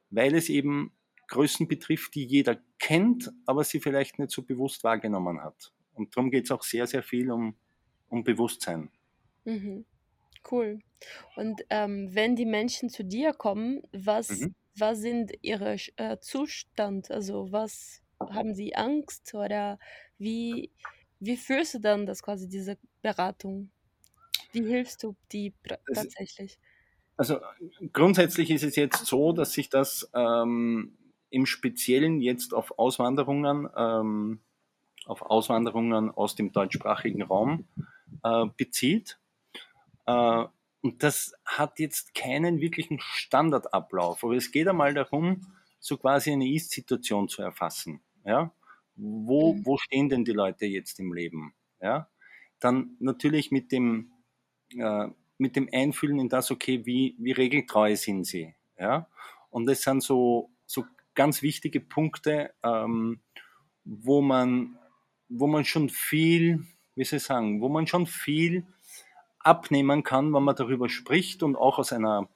[0.10, 0.94] weil es eben
[1.28, 5.74] Größen betrifft, die jeder kennt, aber sie vielleicht nicht so bewusst wahrgenommen hat.
[5.94, 7.56] Und darum geht es auch sehr, sehr viel um,
[8.08, 8.90] um Bewusstsein.
[9.46, 9.86] Mhm.
[10.50, 10.80] Cool.
[11.36, 14.56] Und ähm, wenn die Menschen zu dir kommen, was, mhm.
[14.78, 17.12] was sind ihre äh, Zustand?
[17.12, 19.80] Also was haben sie Angst oder
[20.18, 20.72] wie,
[21.20, 23.72] wie führst du dann das quasi diese Beratung?
[24.52, 25.54] Wie hilfst du die
[25.94, 26.58] tatsächlich?
[27.18, 27.40] Also
[27.92, 30.98] grundsätzlich ist es jetzt so, dass sich das ähm,
[31.30, 34.40] im Speziellen jetzt auf Auswanderungen, ähm,
[35.06, 37.68] auf Auswanderungen aus dem deutschsprachigen Raum
[38.24, 39.20] äh, bezieht.
[40.06, 40.46] Äh,
[40.82, 45.42] und das hat jetzt keinen wirklichen Standardablauf, aber es geht einmal darum,
[45.80, 48.02] so quasi eine Ist-Situation zu erfassen.
[48.26, 48.52] Ja?
[48.96, 49.66] Wo, mhm.
[49.66, 51.54] wo stehen denn die Leute jetzt im Leben?
[51.82, 52.10] Ja?
[52.60, 54.12] Dann natürlich mit dem,
[54.76, 58.56] äh, mit dem Einfühlen in das, okay, wie, wie regeltreu sind sie?
[58.78, 59.08] Ja?
[59.50, 63.22] Und das sind so, so ganz wichtige Punkte, ähm,
[63.84, 64.78] wo, man,
[65.30, 68.66] wo man schon viel, wie soll ich sagen, wo man schon viel
[69.40, 72.30] abnehmen kann, wenn man darüber spricht und auch aus einer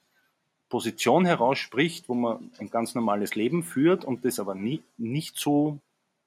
[0.74, 5.38] Position heraus spricht, wo man ein ganz normales Leben führt und das aber nie, nicht
[5.38, 5.78] so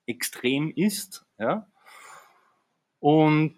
[0.06, 1.26] extrem ist.
[1.36, 1.66] Ja?
[3.00, 3.56] Und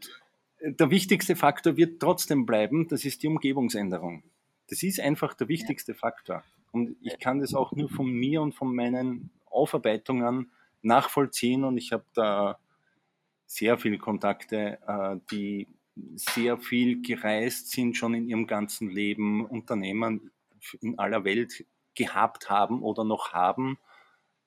[0.62, 4.22] der wichtigste Faktor wird trotzdem bleiben, das ist die Umgebungsänderung.
[4.70, 5.92] Das ist einfach der wichtigste.
[5.92, 6.42] Faktor.
[6.72, 11.92] Und ich kann das auch nur von mir und von meinen Aufarbeitungen nachvollziehen und ich
[11.92, 12.58] habe da
[13.46, 15.66] sehr viele Kontakte, äh, die
[16.14, 20.30] sehr viel gereist sind, schon in ihrem ganzen Leben, Unternehmen
[20.80, 23.78] in aller Welt gehabt haben oder noch haben.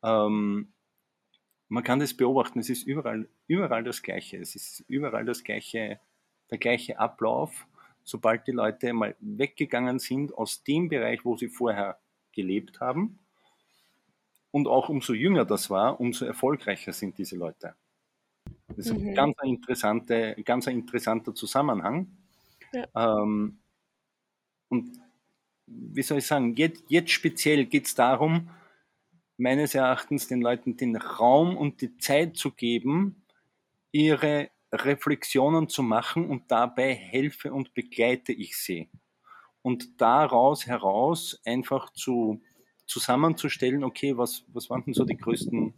[0.03, 0.73] Ähm,
[1.67, 4.37] man kann das beobachten, es ist überall, überall das Gleiche.
[4.37, 5.99] Es ist überall das gleiche,
[6.49, 7.67] der gleiche Ablauf.
[8.03, 11.99] Sobald die Leute mal weggegangen sind aus dem Bereich, wo sie vorher
[12.31, 13.19] gelebt haben,
[14.51, 17.75] und auch umso jünger das war, umso erfolgreicher sind diese Leute.
[18.67, 19.09] Das ist mhm.
[19.09, 22.17] ein ganz, interessante, ganz interessanter Zusammenhang.
[22.73, 23.21] Ja.
[23.23, 23.59] Ähm,
[24.69, 24.99] und
[25.73, 28.49] wie soll ich sagen, jetzt, jetzt speziell geht es darum,
[29.37, 33.25] meines Erachtens den Leuten den Raum und die Zeit zu geben,
[33.91, 38.89] ihre Reflexionen zu machen und dabei helfe und begleite ich sie.
[39.61, 42.41] Und daraus heraus einfach zu
[42.85, 45.75] zusammenzustellen, okay, was, was waren denn so die größten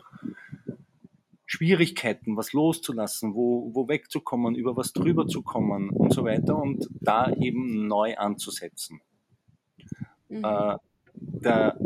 [1.46, 6.88] Schwierigkeiten, was loszulassen, wo, wo wegzukommen, über was drüber zu kommen und so weiter und
[7.02, 9.02] da eben neu anzusetzen.
[10.34, 10.44] Mhm.
[10.46, 10.78] Äh,
[11.16, 11.78] der,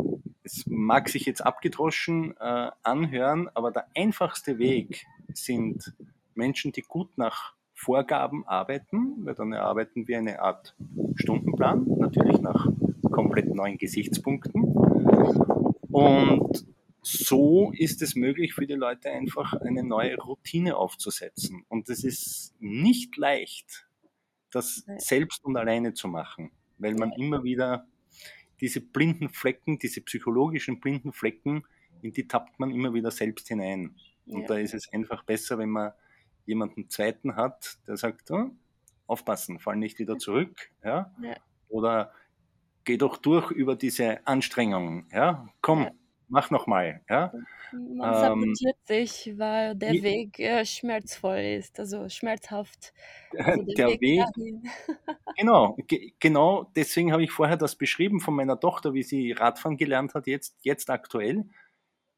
[0.42, 5.92] es mag sich jetzt abgedroschen äh, anhören, aber der einfachste Weg sind
[6.34, 10.74] Menschen, die gut nach Vorgaben arbeiten, weil dann erarbeiten wir eine Art
[11.14, 12.66] Stundenplan, natürlich nach
[13.12, 14.62] komplett neuen Gesichtspunkten.
[15.90, 16.66] Und
[17.02, 21.64] so ist es möglich für die Leute einfach eine neue Routine aufzusetzen.
[21.68, 23.86] Und es ist nicht leicht,
[24.50, 27.86] das selbst und alleine zu machen, weil man immer wieder
[28.60, 31.64] diese blinden Flecken, diese psychologischen blinden Flecken,
[32.02, 33.96] in die tappt man immer wieder selbst hinein.
[34.26, 34.46] Und ja.
[34.48, 35.92] da ist es einfach besser, wenn man
[36.46, 38.50] jemanden zweiten hat, der sagt, oh,
[39.06, 40.70] aufpassen, fall nicht wieder zurück.
[40.84, 41.14] Ja?
[41.22, 41.36] ja?
[41.68, 42.12] Oder
[42.84, 45.08] geh doch durch über diese Anstrengungen.
[45.12, 45.48] Ja?
[45.60, 45.90] Komm, ja.
[46.28, 47.00] Mach nochmal.
[47.08, 47.32] Ja?
[47.72, 52.92] Man sabotiert ähm, sich, weil der ich, Weg äh, schmerzvoll ist, also schmerzhaft.
[53.36, 54.70] Also der, der, Weg, Weg
[55.36, 59.76] genau, ge genau deswegen habe ich vorher das beschrieben von meiner Tochter, wie sie Radfahren
[59.76, 61.44] gelernt hat, jetzt, jetzt aktuell.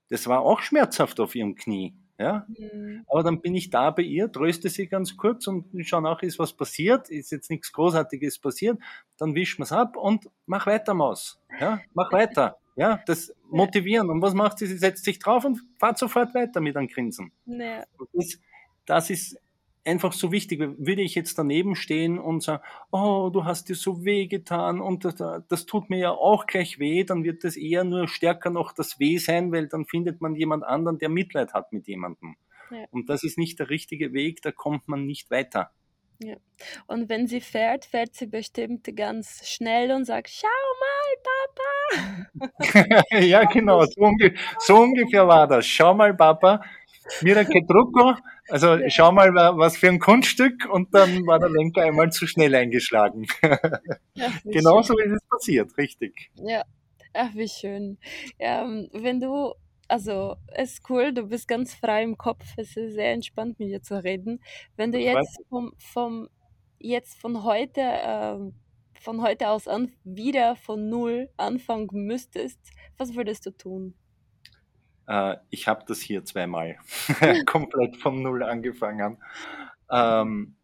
[0.09, 1.94] Das war auch schmerzhaft auf ihrem Knie.
[2.20, 2.46] Ja?
[2.49, 3.05] Mhm.
[3.09, 6.38] Aber dann bin ich da bei ihr, tröste sie ganz kurz und schau nach, ist
[6.38, 8.79] was passiert, ist jetzt nichts Großartiges passiert,
[9.16, 11.40] dann wischen wir es ab und mach weiter, Maus.
[11.59, 11.81] Ja?
[11.94, 12.59] Mach weiter.
[12.80, 14.08] Ja, das motivieren.
[14.08, 14.66] Und was macht sie?
[14.66, 17.30] Sie setzt sich drauf und fährt sofort weiter mit einem Grinsen.
[17.44, 17.84] Ja.
[18.14, 18.38] Das,
[18.86, 19.36] das ist
[19.84, 20.60] einfach so wichtig.
[20.60, 25.04] Würde ich jetzt daneben stehen und sagen, oh, du hast dir so weh getan und
[25.04, 25.16] das,
[25.46, 28.98] das, tut mir ja auch gleich weh, dann wird das eher nur stärker noch das
[28.98, 32.36] Weh sein, weil dann findet man jemand anderen, der Mitleid hat mit jemandem.
[32.70, 32.86] Ja.
[32.92, 35.70] Und das ist nicht der richtige Weg, da kommt man nicht weiter.
[36.22, 36.36] Ja.
[36.86, 40.48] Und wenn sie fährt, fährt sie bestimmt ganz schnell und sagt, schau
[41.11, 43.05] mal, Papa.
[43.20, 45.66] ja, genau, so, unge so, ungefähr war das.
[45.66, 46.61] Schau mal, Papa,
[47.23, 48.14] mira que truco.
[48.49, 50.68] Also schau mal, was für ein Kunststück.
[50.70, 53.27] Und dann war der Lenker einmal zu schnell eingeschlagen.
[54.44, 56.31] Genau so ist es passiert, richtig.
[56.35, 56.62] Ja,
[57.14, 57.99] ach, wie schön.
[58.38, 59.55] Ja, ähm, wenn du
[59.90, 63.70] also es ist cool, du bist ganz frei im Kopf, es ist sehr entspannt mit
[63.70, 64.40] dir zu reden.
[64.77, 66.29] Wenn du jetzt vom, vom
[66.79, 68.38] jetzt von heute äh,
[69.00, 72.60] von heute aus an wieder von null anfangen müsstest,
[72.98, 73.94] was würdest du tun?
[75.08, 76.76] Äh, ich habe das hier zweimal
[77.46, 79.16] komplett von null angefangen.
[79.90, 80.54] Ähm,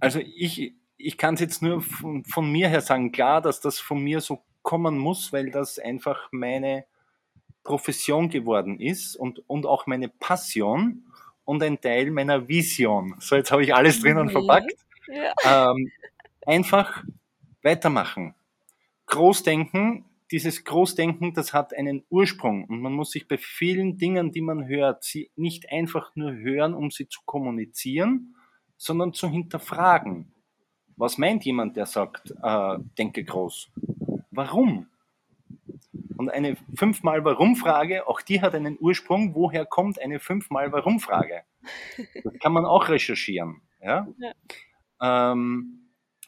[0.00, 3.78] also ich, ich kann es jetzt nur von, von mir her sagen, klar, dass das
[3.78, 6.84] von mir so kommen muss, weil das einfach meine
[7.62, 11.06] Profession geworden ist und, und auch meine Passion
[11.44, 13.14] und ein Teil meiner Vision.
[13.20, 14.30] So, jetzt habe ich alles drinnen mhm.
[14.30, 14.74] verpackt.
[15.06, 15.70] Ja.
[15.70, 15.90] Ähm,
[16.46, 17.04] einfach
[17.62, 18.34] weitermachen.
[19.06, 24.40] Großdenken, dieses Großdenken, das hat einen Ursprung und man muss sich bei vielen Dingen, die
[24.40, 28.34] man hört, sie nicht einfach nur hören, um sie zu kommunizieren,
[28.76, 30.32] sondern zu hinterfragen.
[30.96, 33.70] Was meint jemand, der sagt, äh, denke groß?
[34.30, 34.86] Warum?
[36.16, 39.34] Und eine fünfmal Warum-Frage, auch die hat einen Ursprung.
[39.34, 41.42] Woher kommt eine fünfmal Warum-Frage?
[42.22, 43.62] Das kann man auch recherchieren.
[43.80, 44.06] Ja?
[44.18, 45.32] ja.
[45.32, 45.83] Ähm,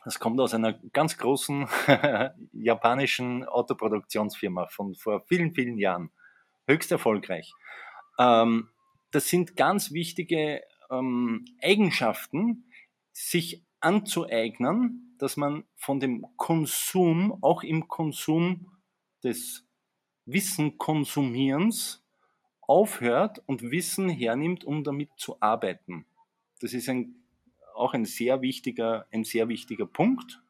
[0.06, 1.66] das kommt aus einer ganz großen
[2.52, 6.12] japanischen Autoproduktionsfirma von vor vielen, vielen Jahren.
[6.68, 7.52] Höchst erfolgreich.
[8.16, 8.68] Ähm,
[9.10, 12.70] das sind ganz wichtige ähm, Eigenschaften,
[13.12, 18.70] sich anzueignen, dass man von dem Konsum, auch im Konsum
[19.24, 19.66] des
[20.24, 22.06] Wissenkonsumierens
[22.60, 26.06] aufhört und Wissen hernimmt, um damit zu arbeiten.
[26.60, 27.25] Das ist ein,
[27.76, 30.42] auch ein sehr, wichtiger, ein sehr wichtiger Punkt.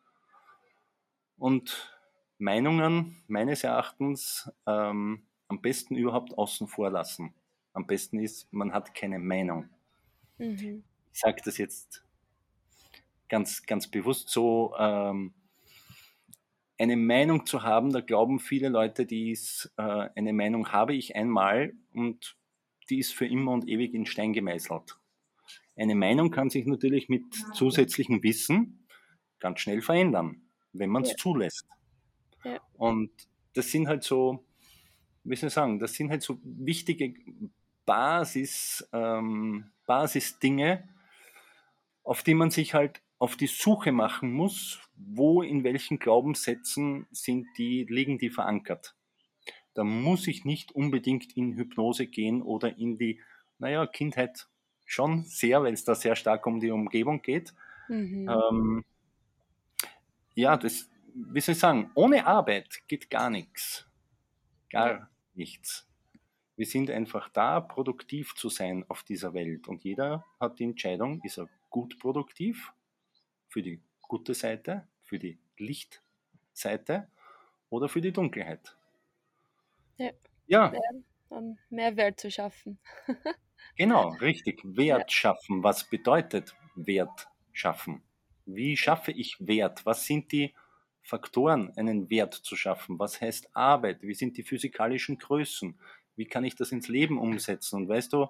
[1.38, 1.96] Und
[2.38, 7.34] Meinungen meines Erachtens ähm, am besten überhaupt außen vor lassen.
[7.72, 9.68] Am besten ist, man hat keine Meinung.
[10.38, 10.82] Mhm.
[11.12, 12.04] Ich sage das jetzt
[13.28, 14.74] ganz, ganz bewusst so.
[14.78, 15.34] Ähm,
[16.78, 21.16] eine Meinung zu haben, da glauben viele Leute, die ist, äh, eine Meinung habe ich
[21.16, 22.36] einmal und
[22.90, 24.98] die ist für immer und ewig in Stein gemeißelt.
[25.76, 27.22] Eine Meinung kann sich natürlich mit
[27.54, 28.86] zusätzlichem Wissen
[29.38, 31.16] ganz schnell verändern, wenn man es ja.
[31.16, 31.66] zulässt.
[32.44, 32.60] Ja.
[32.74, 33.10] Und
[33.52, 34.44] das sind halt so,
[35.24, 37.14] wie soll ich sagen, das sind halt so wichtige
[37.84, 40.88] Basis, ähm, Basisdinge,
[42.02, 47.46] auf die man sich halt auf die Suche machen muss, wo in welchen Glaubenssätzen sind
[47.56, 48.94] die, liegen die verankert.
[49.74, 53.20] Da muss ich nicht unbedingt in Hypnose gehen oder in die,
[53.58, 54.48] naja, Kindheit
[54.86, 57.52] schon sehr, weil es da sehr stark um die Umgebung geht.
[57.88, 58.28] Mhm.
[58.28, 58.84] Ähm,
[60.34, 63.86] ja, das, wie soll ich sagen, ohne Arbeit geht gar nichts.
[64.70, 65.86] Gar nichts.
[66.56, 69.68] Wir sind einfach da, produktiv zu sein auf dieser Welt.
[69.68, 72.72] Und jeder hat die Entscheidung, ist er gut produktiv
[73.48, 77.08] für die gute Seite, für die Lichtseite
[77.68, 78.76] oder für die Dunkelheit.
[79.98, 80.10] Ja.
[80.46, 80.72] ja.
[81.28, 82.78] Um mehr Wert zu schaffen.
[83.76, 84.60] genau, richtig.
[84.64, 85.62] Wert schaffen.
[85.62, 88.02] Was bedeutet Wert schaffen?
[88.44, 89.84] Wie schaffe ich Wert?
[89.84, 90.54] Was sind die
[91.02, 92.98] Faktoren, einen Wert zu schaffen?
[92.98, 94.02] Was heißt Arbeit?
[94.02, 95.78] Wie sind die physikalischen Größen?
[96.16, 97.76] Wie kann ich das ins Leben umsetzen?
[97.76, 98.28] Und weißt du,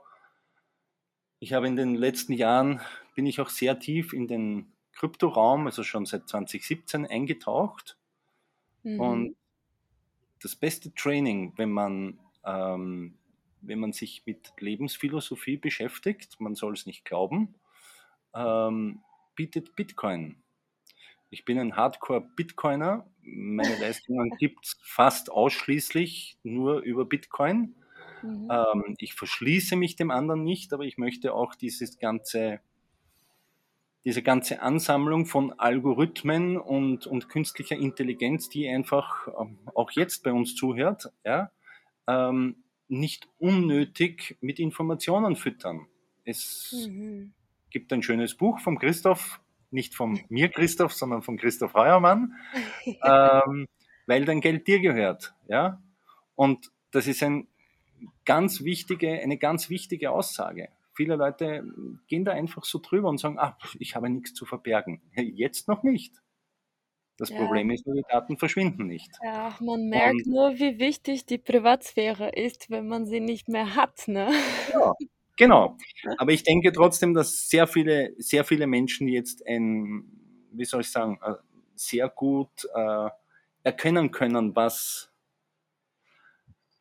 [1.38, 2.80] ich habe in den letzten Jahren,
[3.14, 7.98] bin ich auch sehr tief in den Kryptoraum, also schon seit 2017 eingetaucht.
[8.82, 9.00] Mhm.
[9.00, 9.36] Und
[10.40, 13.18] das beste Training, wenn man, ähm,
[13.60, 17.54] wenn man sich mit Lebensphilosophie beschäftigt, man soll es nicht glauben,
[18.34, 19.00] ähm,
[19.34, 20.42] bietet Bitcoin.
[21.30, 23.06] Ich bin ein Hardcore-Bitcoiner.
[23.22, 27.74] Meine Leistungen gibt es fast ausschließlich nur über Bitcoin.
[28.22, 28.48] Mhm.
[28.50, 32.60] Ähm, ich verschließe mich dem anderen nicht, aber ich möchte auch dieses ganze
[34.06, 40.32] diese ganze Ansammlung von Algorithmen und, und künstlicher Intelligenz, die einfach ähm, auch jetzt bei
[40.32, 41.50] uns zuhört, ja,
[42.06, 45.86] ähm, nicht unnötig mit Informationen füttern.
[46.24, 47.32] Es mhm.
[47.70, 52.34] gibt ein schönes Buch vom Christoph, nicht von mir Christoph, sondern von Christoph Heuermann.
[53.02, 53.66] ähm,
[54.06, 55.34] weil dein Geld dir gehört.
[55.48, 55.82] Ja?
[56.34, 57.48] Und das ist ein
[58.24, 60.68] ganz wichtige, eine ganz wichtige Aussage.
[60.94, 61.64] Viele Leute
[62.06, 65.02] gehen da einfach so drüber und sagen, ach, ich habe nichts zu verbergen.
[65.14, 66.14] Jetzt noch nicht.
[67.18, 67.38] Das ja.
[67.38, 69.10] Problem ist nur, die Daten verschwinden nicht.
[69.24, 73.74] Ja, man merkt und, nur, wie wichtig die Privatsphäre ist, wenn man sie nicht mehr
[73.74, 74.06] hat.
[74.06, 74.30] Ne?
[74.72, 74.92] Ja,
[75.36, 75.76] genau.
[76.18, 80.04] Aber ich denke trotzdem, dass sehr viele, sehr viele Menschen jetzt ein,
[80.52, 81.34] wie soll ich sagen, äh,
[81.74, 83.08] sehr gut äh,
[83.62, 85.10] erkennen können, was,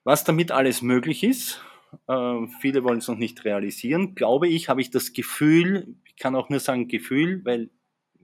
[0.04, 1.62] was damit alles möglich ist.
[2.08, 4.16] Äh, viele wollen es noch nicht realisieren.
[4.16, 7.70] Glaube ich, habe ich das Gefühl, ich kann auch nur sagen Gefühl, weil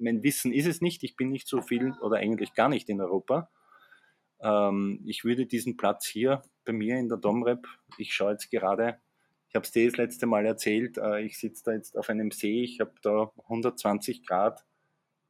[0.02, 1.04] mein Wissen ist es nicht.
[1.04, 3.50] Ich bin nicht so viel oder eigentlich gar nicht in Europa.
[4.42, 9.00] Ähm, ich würde diesen Platz hier bei mir in der Domrep, ich schaue jetzt gerade,
[9.50, 12.32] ich habe es dir das letzte Mal erzählt, äh, ich sitze da jetzt auf einem
[12.32, 14.66] See, ich habe da 120 Grad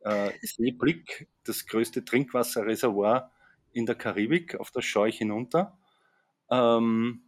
[0.02, 3.32] äh, Seeblick, das größte Trinkwasserreservoir
[3.74, 5.78] in der Karibik, auf das schaue ich hinunter.
[6.50, 7.24] Ähm,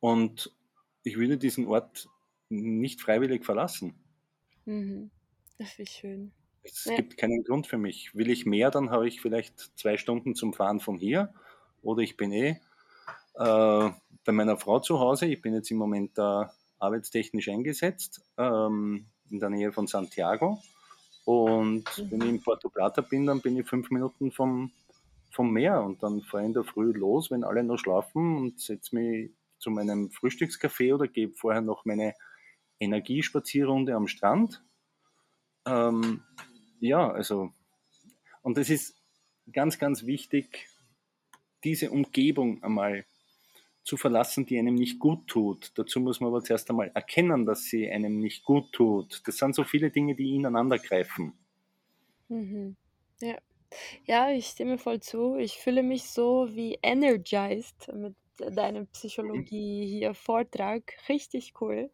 [0.00, 0.54] und
[1.02, 2.08] ich würde diesen Ort
[2.48, 3.94] nicht freiwillig verlassen.
[4.64, 5.10] Mhm.
[5.58, 6.32] Das ist schön.
[6.72, 6.96] Es ja.
[6.96, 8.14] gibt keinen Grund für mich.
[8.14, 11.32] Will ich mehr, dann habe ich vielleicht zwei Stunden zum Fahren von hier.
[11.82, 12.60] Oder ich bin eh
[13.34, 13.90] äh,
[14.24, 15.26] bei meiner Frau zu Hause.
[15.26, 20.62] Ich bin jetzt im Moment da arbeitstechnisch eingesetzt, ähm, in der Nähe von Santiago.
[21.24, 22.10] Und mhm.
[22.10, 24.72] wenn ich in Porto Plata bin, dann bin ich fünf Minuten vom,
[25.30, 28.60] vom Meer und dann fahre ich in der Früh los, wenn alle noch schlafen und
[28.60, 32.14] setze mich zu meinem Frühstückscafé oder gebe vorher noch meine
[32.80, 34.62] Energiespazierrunde am Strand.
[35.66, 36.22] Ähm,
[36.80, 37.52] ja, also,
[38.42, 38.96] und es ist
[39.52, 40.68] ganz, ganz wichtig,
[41.64, 43.04] diese Umgebung einmal
[43.82, 45.72] zu verlassen, die einem nicht gut tut.
[45.76, 49.22] Dazu muss man aber zuerst einmal erkennen, dass sie einem nicht gut tut.
[49.26, 51.32] Das sind so viele Dinge, die ineinander greifen.
[52.28, 52.76] Mhm.
[53.20, 53.38] Ja.
[54.04, 55.36] ja, ich stimme voll zu.
[55.36, 60.92] Ich fühle mich so wie energized mit deinem Psychologie hier Vortrag.
[61.08, 61.90] Richtig cool.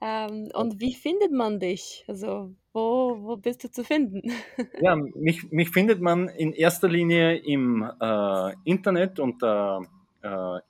[0.00, 2.06] Ähm, und wie findet man dich?
[2.08, 4.32] Also, wo, wo bist du zu finden?
[4.80, 9.82] Ja, mich, mich findet man in erster Linie im äh, Internet unter
[10.22, 10.60] äh,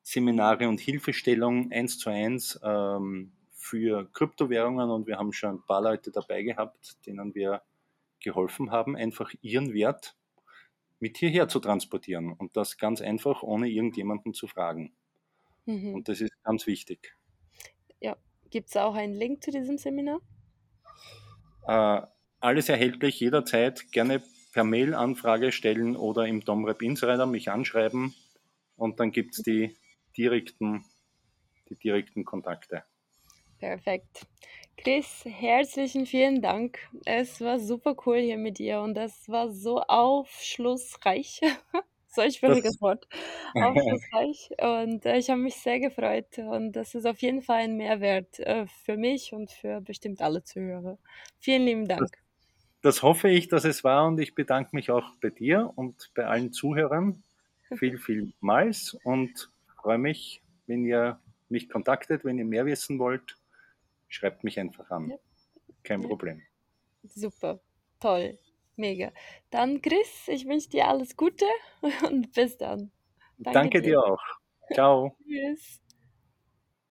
[0.08, 5.82] Seminare und Hilfestellung eins zu eins ähm, für Kryptowährungen und wir haben schon ein paar
[5.82, 7.60] Leute dabei gehabt, denen wir
[8.20, 10.16] geholfen haben, einfach ihren Wert
[10.98, 14.92] mit hierher zu transportieren und das ganz einfach, ohne irgendjemanden zu fragen.
[15.66, 15.92] Mhm.
[15.92, 17.14] Und das ist ganz wichtig.
[18.00, 18.16] Ja,
[18.48, 20.20] gibt es auch einen Link zu diesem Seminar?
[21.66, 22.00] Äh,
[22.40, 24.22] alles erhältlich jederzeit, gerne
[24.54, 28.14] per Mail Anfrage stellen oder im Domrep Insider mich anschreiben
[28.78, 29.76] und dann gibt es die
[30.16, 30.84] direkten,
[31.68, 32.84] die direkten Kontakte.
[33.58, 34.26] Perfekt.
[34.76, 36.78] Chris, herzlichen vielen Dank.
[37.04, 41.40] Es war super cool hier mit dir und es war so aufschlussreich.
[42.06, 43.06] Solch schwieriges Wort.
[43.54, 44.50] Aufschlussreich.
[44.60, 46.38] Und äh, ich habe mich sehr gefreut.
[46.38, 50.42] Und das ist auf jeden Fall ein Mehrwert äh, für mich und für bestimmt alle
[50.42, 50.98] Zuhörer.
[51.38, 52.00] Vielen lieben Dank.
[52.00, 52.10] Das,
[52.80, 54.06] das hoffe ich, dass es war.
[54.06, 57.24] Und ich bedanke mich auch bei dir und bei allen Zuhörern
[57.76, 58.94] viel, vielmals.
[59.04, 63.36] Und freue mich, wenn ihr mich kontaktet, wenn ihr mehr wissen wollt.
[64.08, 65.10] Schreibt mich einfach an.
[65.10, 65.16] Ja.
[65.82, 66.02] Kein.
[66.02, 66.42] Problem.
[67.02, 67.60] Super,
[68.00, 68.38] toll,
[68.76, 69.12] mega.
[69.50, 71.46] Dann Chris, ich wünsche dir alles Gute
[72.06, 72.90] und bis dann.
[73.38, 73.90] Danke, Danke dir.
[73.90, 74.22] dir auch.
[74.72, 75.16] Ciao.
[75.24, 75.80] Tschüss.